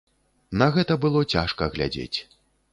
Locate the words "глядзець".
1.79-2.19